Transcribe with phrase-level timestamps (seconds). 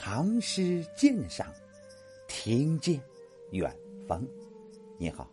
[0.00, 1.52] 唐诗鉴赏，
[2.28, 3.00] 听见
[3.50, 3.68] 远
[4.06, 4.24] 方。
[4.96, 5.28] 你好，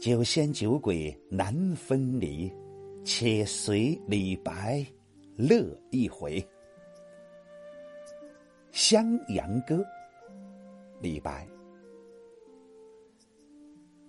[0.00, 2.52] 酒仙酒鬼难分离，
[3.04, 4.84] 且随李白
[5.36, 6.40] 乐一回。
[8.72, 9.76] 《襄阳歌》
[11.00, 11.48] 李白。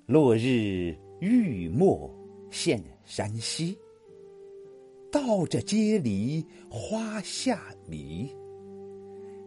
[0.08, 2.12] 落日欲没
[2.50, 3.78] 现山西，
[5.12, 8.36] 道着街篱花下迷。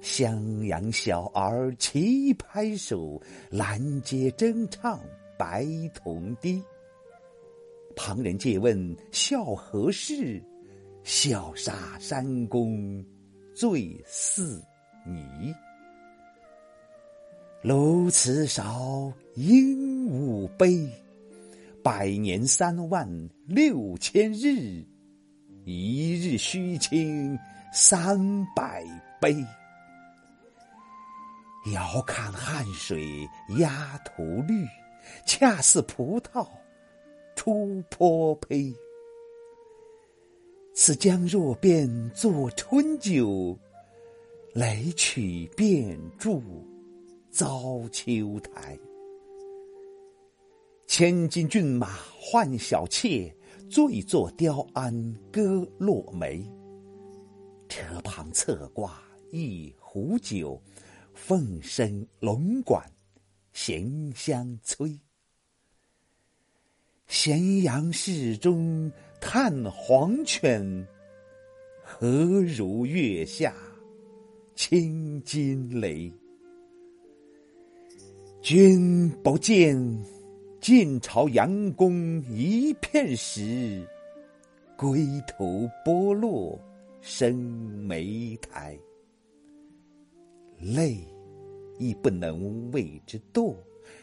[0.04, 3.18] 襄阳小儿齐拍手，
[3.48, 5.00] 拦街争唱
[5.38, 6.62] 白铜笛。
[7.96, 10.42] 旁人借问笑何事？
[11.04, 13.02] 笑杀山公
[13.54, 14.62] 醉似
[15.06, 15.54] 泥。
[17.62, 20.86] 鸬鹚少，鹦鹉悲，
[21.82, 23.08] 百年三万
[23.46, 24.84] 六千日，
[25.64, 27.38] 一日须倾
[27.72, 28.84] 三百
[29.18, 29.34] 杯。
[31.72, 33.26] 遥看汉水
[33.58, 34.66] 鸭头绿，
[35.26, 36.46] 恰似葡萄
[37.34, 38.74] 出坡胚。
[40.74, 43.58] 此江若变作春酒，
[44.52, 46.38] 来取便著
[47.30, 48.78] 遭秋台。
[50.86, 53.34] 千金骏马换小妾，
[53.70, 56.44] 醉坐雕鞍歌落梅。
[57.70, 60.60] 车旁侧挂一壶酒。
[61.14, 62.84] 凤声龙管
[63.52, 64.98] 弦相催，
[67.06, 70.86] 咸阳市中探黄犬，
[71.82, 72.06] 何
[72.42, 73.54] 如月下
[74.56, 76.12] 清金雷？
[78.42, 80.04] 君不见
[80.60, 83.86] 晋朝阳公一片石，
[84.76, 86.60] 归头剥落
[87.00, 88.76] 生莓苔。
[90.60, 90.98] 泪
[91.78, 93.56] 亦不能为之堕，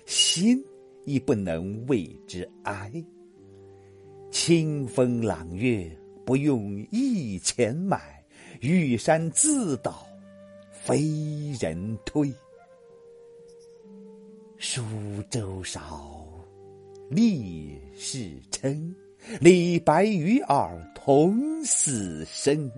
[0.06, 0.64] 心
[1.06, 2.92] 亦不能为之哀。
[4.30, 5.90] 清风朗月
[6.26, 8.24] 不用一钱买，
[8.62, 10.06] 玉山自倒
[10.72, 12.34] 非人推。
[14.58, 14.82] 舒
[15.30, 16.24] 州少，
[17.10, 18.96] 立世称，
[19.40, 22.72] 李白与尔同死生。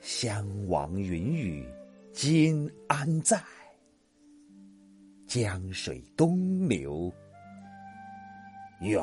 [0.00, 1.64] 襄王云雨。
[2.12, 3.42] 今安在？
[5.26, 7.10] 江水东流，
[8.82, 9.00] 原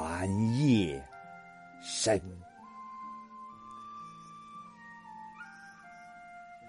[0.59, 1.03] 夜
[1.81, 2.21] 深。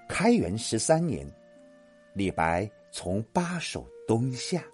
[0.08, 1.30] 开元十三年，
[2.14, 4.64] 李白从巴蜀东下。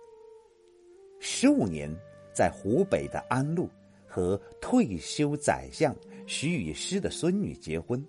[1.19, 1.93] 十五年，
[2.33, 3.69] 在湖北的安陆
[4.07, 5.95] 和退休宰相
[6.29, 8.03] 徐与师的孙女结婚。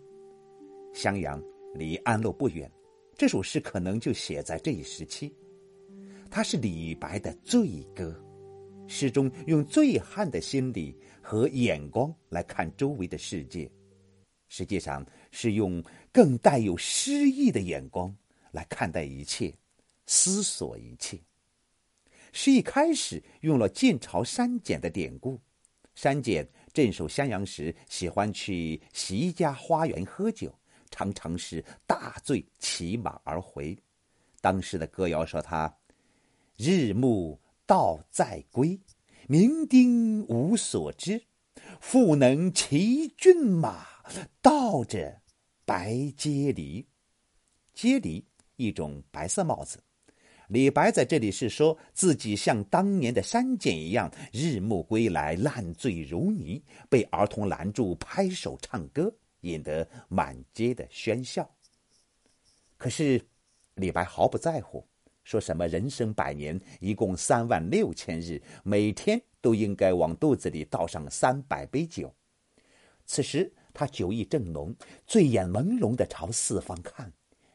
[0.94, 1.44] 襄阳
[1.74, 2.72] 离安陆不远。
[3.18, 5.34] 这首诗可能就写在这一时期，
[6.30, 8.16] 它是李白的醉歌，
[8.88, 13.68] 诗中用醉汉的心理和眼光来看周围的世界，
[14.50, 18.16] 实际上是用更带有诗意的眼光
[18.52, 19.52] 来看待一切，
[20.06, 21.20] 思索一切。
[22.32, 25.40] 诗一开始用了晋朝删减的典故，
[25.96, 30.54] 删减镇守襄阳时喜欢去席家花园喝酒。
[30.90, 33.78] 常常是大醉骑马而回。
[34.42, 35.74] 当时的歌谣说他
[36.58, 38.80] 日暮道在归，
[39.28, 41.22] 酩酊无所知，
[41.80, 43.86] 复能骑骏马，
[44.42, 45.22] 道着
[45.66, 46.88] 白阶梨。
[47.74, 48.25] 阶梨
[48.56, 49.80] 一种白色帽子。
[50.48, 59.14] 李白在这里是说自己像当年的山简一样，日暮归来，烂醉如泥，被儿童拦住，拍手唱歌。
[59.42, 61.50] 引得满街的喧笑。
[62.78, 63.22] 可是
[63.75, 64.88] 李白毫不在乎，
[65.24, 72.14] 说什么人生百年，一共三万六千日，每天都应该往肚子里倒上三百杯酒。
[73.06, 74.75] 此时他酒意正浓，
[75.06, 77.12] 醉眼朦胧的朝四方看，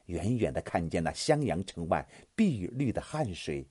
[0.07, 3.69] 远远的看见那襄阳城外碧绿的汉水，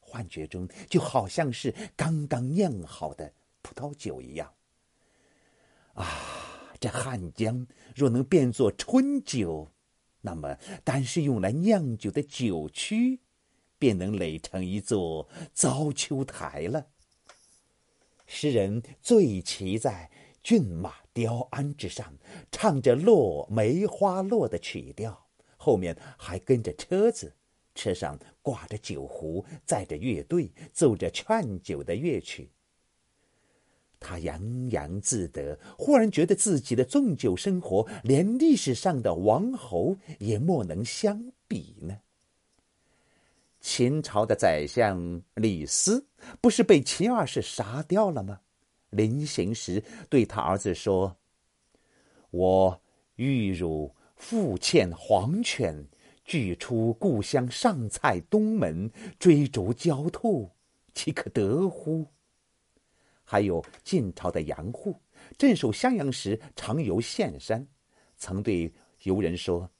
[0.00, 3.32] 幻觉中就好像是刚刚酿好的
[3.62, 4.52] 葡萄酒一样。
[5.94, 6.06] 啊！
[6.80, 9.72] 这汉江若能变作春酒，
[10.20, 13.20] 那么单是用来酿酒的酒曲，
[13.78, 16.86] 便能垒成一座糟丘台了。
[18.26, 20.10] 诗人醉骑在
[20.42, 22.18] 骏马雕鞍之上，
[22.52, 25.26] 唱着落梅花落的曲调，
[25.56, 27.34] 后面还跟着车子，
[27.74, 32.50] 车上挂着酒壶，载着乐队，奏着劝酒的乐曲。
[34.00, 41.98] 他洋洋自得，忽然觉得自己的纵酒生活连历史上的王侯也莫能相比呢。
[43.60, 46.06] 秦朝的宰相李斯
[46.40, 48.40] 不是被秦二世杀掉了吗？
[48.90, 51.16] 临行时对他儿子说
[52.30, 52.80] ：“我
[53.16, 55.86] 欲汝复欠黄犬，
[56.24, 60.50] 拒出故乡上蔡东门，追逐焦兔，
[60.94, 62.06] 岂可得乎？”
[63.30, 64.98] 还有晋朝的杨户，
[65.36, 67.68] 镇守襄阳时常游岘山，
[68.16, 68.72] 曾对
[69.02, 69.70] 游人说：“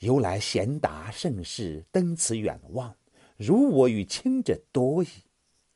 [0.00, 2.96] 由来贤达盛世，登此远望，
[3.36, 5.08] 如我与卿者多矣，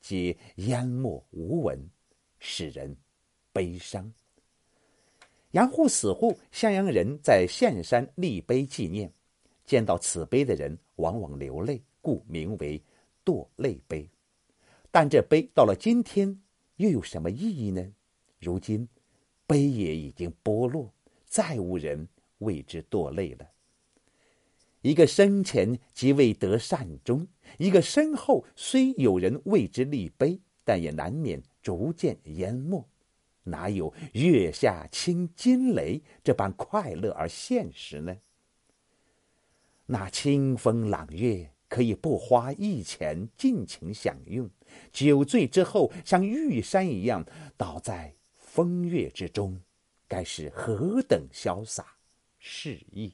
[0.00, 1.78] 皆淹没无闻，
[2.38, 2.96] 使人
[3.52, 4.10] 悲伤。”
[5.52, 9.12] 杨户死后，襄阳人在岘山立碑纪念，
[9.66, 12.82] 见到此碑的人往往流泪，故名为
[13.22, 14.08] 堕泪碑。
[15.00, 16.40] 但这碑到了今天，
[16.74, 17.92] 又有什么意义呢？
[18.40, 18.88] 如今，
[19.46, 20.92] 碑也已经剥落，
[21.24, 22.08] 再无人
[22.38, 23.48] 为之堕泪了。
[24.80, 27.28] 一个生前即未得善终，
[27.58, 32.84] 一个身后虽有人为之立碑，但也难免逐渐淹没。
[33.44, 38.16] 哪有月下清金雷这般快乐而现实呢？
[39.86, 41.52] 那清风朗月。
[41.68, 44.48] 可以不花一钱尽情享用，
[44.90, 47.24] 酒醉之后像玉山一样
[47.56, 49.60] 倒在风月之中，
[50.08, 51.84] 该是何等潇洒
[52.38, 53.12] 适意！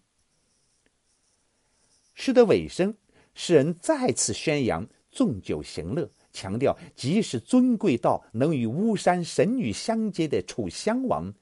[2.15, 2.95] 诗的尾声，
[3.35, 11.35] 诗人再次宣扬纵酒行乐，强调即使尊贵到能与巫山神女相接的楚襄王，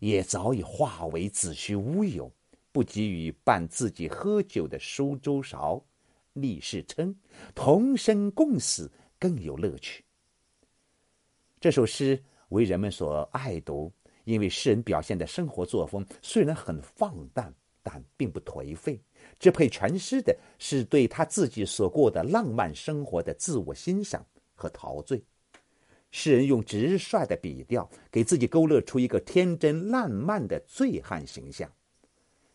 [0.00, 2.30] 也早已化为子虚乌有，
[2.70, 5.82] 不及于伴自己喝酒的苏州韶。
[6.40, 7.14] 立世称，
[7.54, 10.04] 同生共死更有乐趣。
[11.60, 13.92] 这首诗为人们所爱读，
[14.24, 17.52] 因为诗人表现的生活作风虽然很放荡，
[17.82, 19.00] 但并不颓废。
[19.38, 24.24] 支配全诗的是对他自己所过的浪漫生活的自我欣赏
[24.54, 25.22] 和陶醉。
[26.10, 31.70] 诗人用直率的笔调，给自己勾勒出一个天真烂漫的醉汉形象。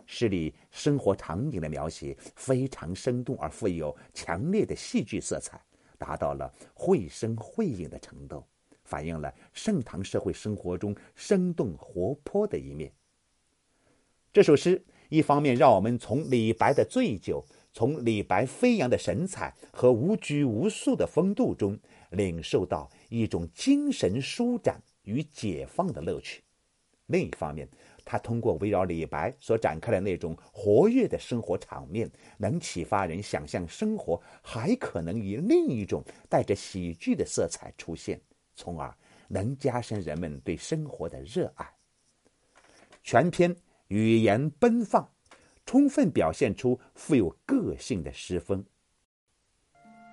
[0.05, 5.59] 诗里生活场景的描写非常生动而富有强烈的戏剧色彩，
[5.97, 8.43] 达到了绘声绘影的程度，
[8.83, 12.91] 反映了盛唐社会生活中生动活泼的一面。
[14.31, 21.79] 这首诗一方面让我们从李白的醉酒，从李白飞扬的神采和无拘无束的风度中，
[22.09, 26.41] 领受到一种精神舒展与解放的乐趣；
[27.05, 27.69] 另一方面，
[28.05, 38.21] 他通过围绕李白所展开的那种活跃的生活场面，能启发人想象生活还可能以另一种带着喜剧的色彩出现，
[38.55, 38.93] 从而
[39.27, 41.73] 能加深人们对生活的热爱。
[43.01, 43.55] 全篇
[43.87, 45.09] 语言奔放，
[45.65, 48.63] 充分表现出富有个性的诗风。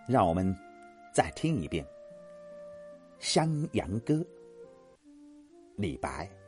[0.09, 0.57] 让我们
[1.15, 1.85] 再听一遍
[3.19, 4.15] 《襄阳歌》，
[5.77, 6.40] 李白。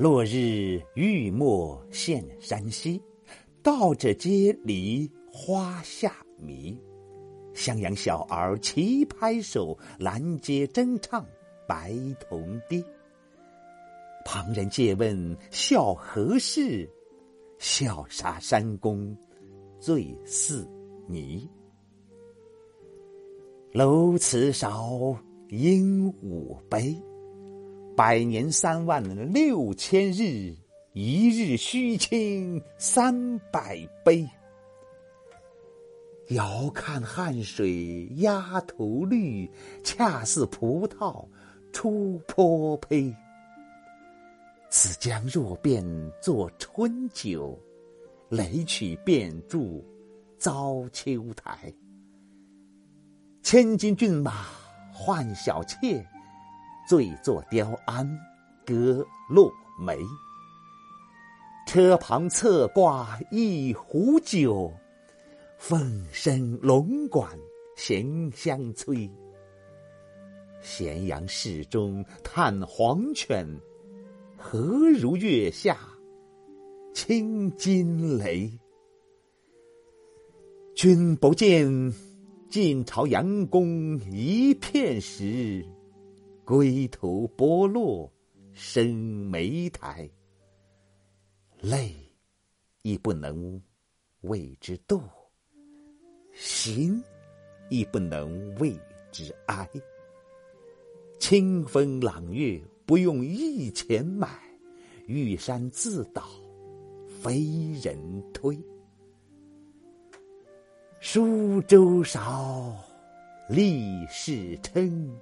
[0.00, 3.02] 落日欲没现山西，
[3.62, 6.74] 道者皆离花下迷。
[7.52, 11.22] 襄阳小儿齐拍手，拦街争唱
[11.68, 12.82] 白铜笛。
[14.24, 16.88] 旁人借问笑何事？
[17.58, 19.14] 笑杀山公
[19.78, 20.66] 醉似
[21.06, 21.46] 泥。
[23.72, 25.14] 楼辞少，
[25.50, 26.98] 鹦鹉悲。
[28.00, 30.56] 百年三万六千日，
[30.94, 34.26] 一日须倾三百杯。
[36.28, 39.46] 遥看汉水鸭头绿，
[39.84, 41.26] 恰似葡萄
[41.74, 43.14] 出坡胚。
[44.70, 45.84] 此江若变
[46.22, 47.62] 作春酒，
[48.30, 49.84] 雷曲便筑
[50.38, 51.70] 遭秋台。
[53.42, 54.46] 千金骏马
[54.90, 56.02] 换小妾。
[56.88, 58.06] 醉坐雕鞍，
[58.66, 59.96] 歌落梅。
[61.66, 64.72] 车旁侧挂一壶酒，
[65.58, 67.38] 凤声龙管
[67.76, 69.08] 弦相催。
[70.60, 73.46] 咸阳市中探黄犬，
[74.36, 74.58] 何
[74.98, 75.78] 如月下
[76.92, 78.50] 清金雷？
[80.74, 81.92] 君不见，
[82.50, 85.64] 晋朝阳公一片石。
[86.50, 88.12] 归途剥落
[88.52, 90.10] 生梅苔，
[91.60, 91.94] 泪
[92.82, 93.62] 亦不能
[94.22, 95.00] 为之度，
[96.32, 97.00] 心
[97.68, 98.76] 亦不能为
[99.12, 99.70] 之哀。
[101.20, 104.28] 清风朗月不用一钱买，
[105.06, 106.24] 玉山自倒
[107.06, 107.96] 非人
[108.32, 108.58] 推。
[110.98, 112.74] 舒州少，
[113.48, 115.16] 立世称，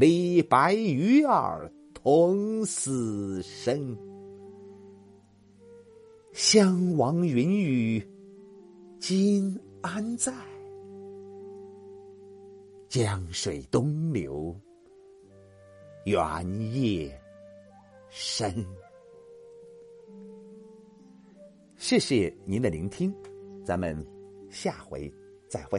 [0.00, 3.94] 李白与尔同死生。
[6.32, 8.02] 襄王云雨，
[8.98, 10.32] 今安在？
[12.88, 14.58] 江水东流，
[16.06, 17.14] 原夜
[18.08, 18.54] 深。
[21.76, 23.14] 谢谢您的聆听，
[23.66, 23.94] 咱们
[24.48, 25.12] 下回
[25.46, 25.78] 再会。